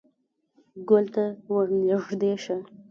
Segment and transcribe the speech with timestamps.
[0.87, 2.57] _ګول ته ور نږدې شه.